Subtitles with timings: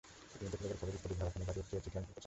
[0.35, 2.19] ইতোমধ্যে প্লেগের খবর ইত্যাদিতে ভরা কোন ভারতীয় চিঠি আমি পড়তে চাই না।